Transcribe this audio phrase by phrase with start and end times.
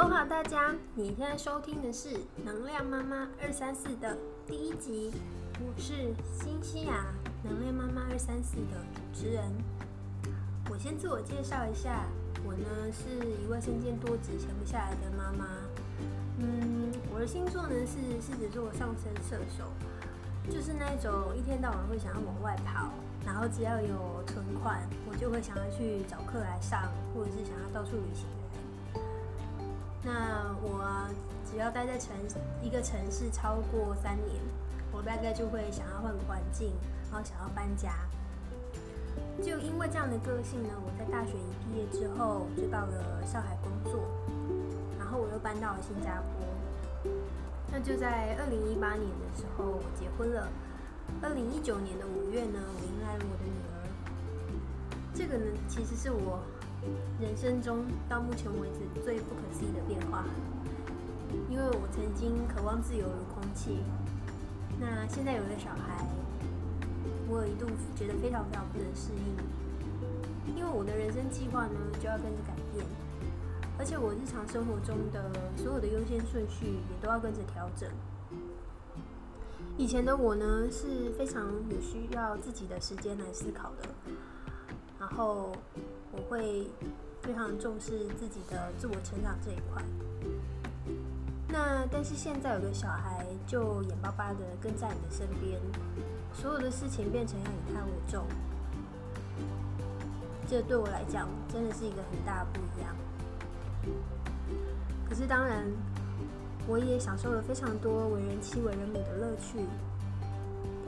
[0.00, 2.10] Hello，大家，你现在收听的是
[2.44, 4.16] 《能量妈妈二三四》的
[4.46, 5.10] 第一集，
[5.58, 7.04] 我是新西亚
[7.42, 9.42] 能量妈妈二三四的主持人。
[10.70, 12.06] 我先自我介绍一下，
[12.46, 15.48] 我呢是一位身兼多职、闲不下来的妈妈。
[16.38, 19.64] 嗯，我的星座呢是狮子座上升射手，
[20.48, 22.92] 就是那种一天到晚会想要往外跑，
[23.26, 28.28] 然后只要有存款，我就会想要去找课来上，或者是想要到处旅行。
[30.02, 31.08] 那我
[31.50, 32.14] 只要待在城
[32.62, 34.40] 一个城市超过三年，
[34.92, 36.72] 我大概就会想要换个环境，
[37.10, 37.92] 然后想要搬家。
[39.42, 44.00] 就因为这样的个性呢，我在大学一毕业之后就到了上海工作，
[44.98, 47.10] 然后我又搬到了新加坡。
[47.70, 50.48] 那就在二零一八年的时候，我结婚了。
[51.22, 53.76] 二零一九年的五月呢，我迎来了我的女儿。
[55.14, 56.40] 这个呢，其实是我。
[57.20, 60.24] 人生中到目前为止最不可思议的变化，
[61.50, 63.78] 因为我曾经渴望自由如空气，
[64.78, 66.06] 那现在有了小孩，
[67.28, 67.66] 我有一度
[67.96, 72.86] 觉得非常非常不能适应，因为我的人生计划呢就要跟着改变，
[73.78, 77.90] 而且我日常生活中的所有的优先顺序也都要跟着调整。
[79.76, 83.88] 以前的我呢是非常有需要自己的时间来思考的，
[85.00, 85.52] 然后。
[86.18, 86.66] 我会
[87.22, 89.82] 非常重视自己的自我成长这一块。
[91.48, 95.60] 那但是现在有个小孩就眼巴巴的跟在你的身边，
[96.34, 98.26] 所有的事情变成要以他为重，
[100.48, 102.94] 这对我来讲真的是一个很大的不一样。
[105.08, 105.64] 可是当然，
[106.66, 109.60] 我也享受了非常多为人妻为人母的乐趣。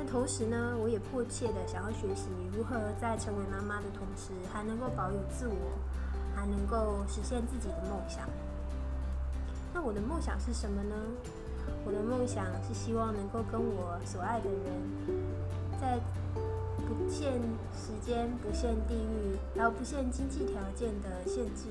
[0.00, 5.76] 但同时呢，我也迫切的想要学习如何在成为妈妈的同时，还能够保有自我，
[6.34, 8.26] 还能够实现自己的梦想。
[9.74, 10.96] 那我的梦想是什么呢？
[11.84, 14.72] 我的梦想是希望能够跟我所爱的人，
[15.78, 16.00] 在
[16.88, 17.34] 不限
[17.76, 21.68] 时间、不限地域，然后不限经济条件的限制，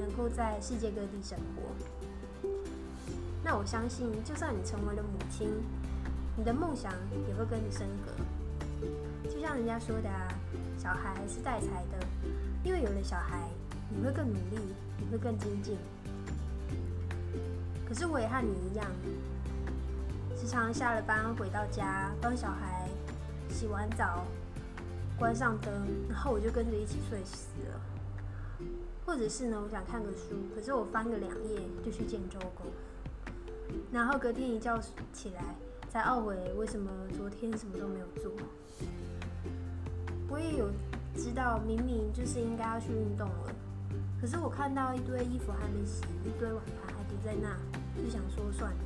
[0.00, 2.50] 能够在世界各地生活。
[3.44, 5.48] 那我相信，就算你成为了母亲。
[6.38, 6.92] 你的梦想
[7.26, 10.32] 也会跟你升格，就像人家说的啊，
[10.78, 12.06] 小孩是带财的，
[12.62, 13.50] 因为有了小孩，
[13.90, 14.60] 你会更努力，
[14.98, 15.76] 你会更精进。
[17.88, 18.86] 可是我也和你一样，
[20.36, 22.88] 时常下了班回到家，帮小孩
[23.50, 24.24] 洗完澡，
[25.18, 25.72] 关上灯，
[26.08, 27.80] 然后我就跟着一起睡死了。
[29.04, 32.70] 或者是呢，我想看个书，可是我翻个两页就去见周公，
[33.90, 34.80] 然后隔天一觉
[35.12, 35.42] 起来。
[35.90, 38.30] 才懊悔为什么昨天什么都没有做。
[40.28, 40.68] 我也有
[41.16, 43.54] 知道，明明就是应该要去运动了，
[44.20, 47.56] 可是我看到一堆衣服还没洗，一堆碗盘还叠在那，
[48.00, 48.78] 就想说算了，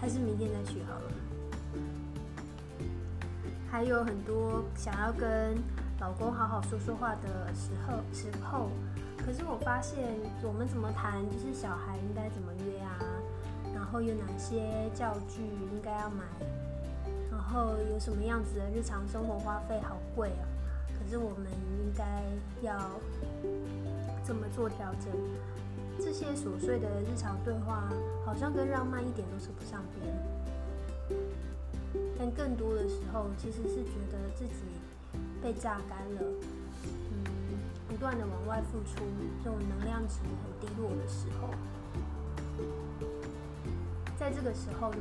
[0.00, 1.12] 还是明天再去好了。
[3.70, 5.56] 还有很多想要跟
[6.00, 8.70] 老公好好说说话的时候时候，
[9.18, 12.98] 可是我发现我们怎么谈，就是小孩应该怎么约啊？
[14.00, 16.24] 有哪些教具应该要买？
[17.30, 20.44] 然后有什么样子的日常生活花费好贵啊？
[20.98, 21.46] 可是我们
[21.78, 22.04] 应该
[22.62, 22.76] 要
[24.24, 25.12] 怎么做调整？
[25.98, 27.88] 这些琐碎的日常对话，
[28.24, 30.12] 好像跟浪漫一点都扯不上边。
[32.18, 34.64] 但更多的时候，其实是觉得自己
[35.42, 36.22] 被榨干了，
[36.84, 37.24] 嗯，
[37.88, 39.04] 不断的往外付出，
[39.44, 41.48] 这种能量值很低落的时候。
[44.18, 44.98] 在这个时候呢，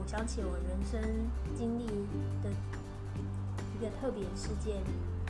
[0.00, 0.98] 我想起我人生
[1.54, 1.86] 经历
[2.42, 2.50] 的
[3.76, 4.82] 一个特别事件，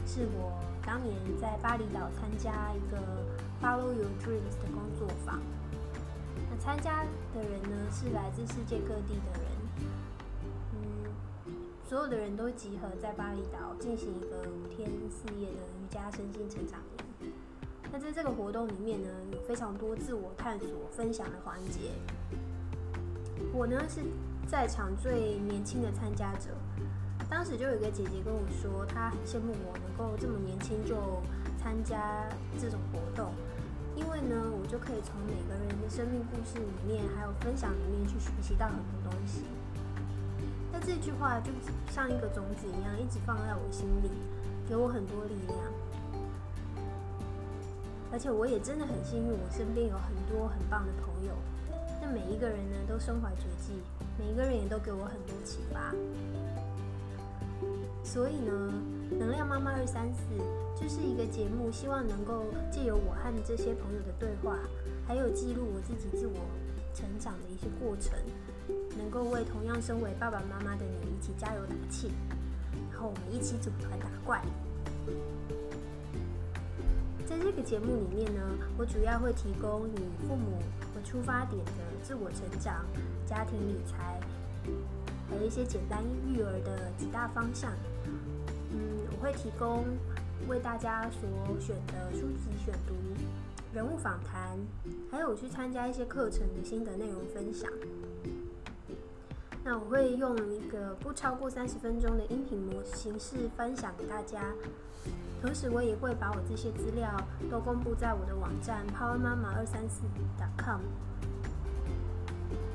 [0.07, 2.97] 是我当年在巴厘岛参加一个
[3.61, 5.41] Follow Your Dreams 的工作坊。
[6.49, 7.03] 那参加
[7.35, 9.51] 的人呢，是来自世界各地的人，
[10.75, 11.11] 嗯，
[11.89, 16.79] 所有的人都集合在巴厘岛进行一个五天四夜的瑜伽身心成长
[17.21, 17.33] 营。
[17.91, 21.91] 那在这个活动里面呢，有非常多自我探索、分享的环节。
[23.53, 24.03] 我呢是
[24.47, 26.51] 在场最年轻的参加者，
[27.29, 30.97] 当时就有一个姐姐跟我说，她很羡慕我能够这么年轻就
[31.59, 32.29] 参加
[32.61, 33.33] 这种活动，
[33.97, 39.43] 因为呢，我就可以从每个人的生命故事里面，还有分享里面去学习到很多东西。
[40.73, 41.51] 那这句话就
[41.91, 44.11] 像一个种子一样，一直放在我心里，
[44.69, 45.59] 给我很多力量。
[48.13, 51.33] 而且我也真的很幸运，我身边有很多很棒的朋友。
[52.13, 53.73] 每一个人呢都身怀绝技，
[54.19, 55.95] 每一个人也都给我很多启发。
[58.05, 58.73] 所以呢，
[59.19, 60.21] 能量妈妈二三四
[60.81, 64.59] 就是一个节目，希望能够借由我和这些朋友的对话，
[65.07, 66.35] 还有记录我自己自我
[66.95, 68.17] 成长的一些过程，
[68.97, 72.13] 能够为同样身为爸爸妈妈的你一起加油打气，
[72.93, 74.41] 然后我们一起组团打怪。
[77.27, 78.41] 在这个节目里面呢，
[78.79, 79.99] 我主要会提供你
[80.29, 80.63] 父母
[81.07, 81.71] 出发点的
[82.03, 82.85] 自我成长、
[83.25, 84.21] 家庭理财，
[85.31, 87.71] 还有一些简单育儿的几大方向。
[88.73, 89.85] 嗯，我会提供
[90.49, 91.21] 为大家所
[91.61, 92.95] 选的书籍选读、
[93.73, 94.59] 人物访谈，
[95.09, 97.71] 还有我去参加一些课程的心得内容分享。
[99.63, 104.53] 那我会用一个不超过三十分钟的音频模形式分享给大家。
[105.43, 107.09] 同时，我也会把我这些资料
[107.51, 110.03] 都公布在我的网站 Power 妈妈二三四
[110.59, 110.81] .com。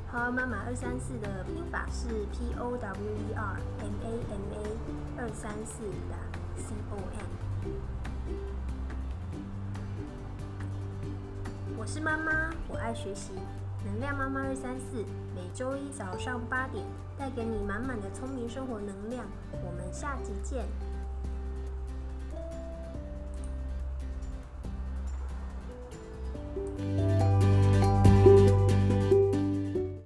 [0.09, 4.77] Power 妈妈二三四的拼法是 P O W E R M A M A
[5.17, 6.15] 二三四的
[6.57, 7.29] C O M。
[11.77, 13.33] 我是妈妈，我爱学习。
[13.83, 15.03] 能量妈妈二三四，
[15.35, 16.85] 每周一早上八点，
[17.17, 19.25] 带给你满满的聪明生活能量。
[19.51, 20.65] 我们下集见。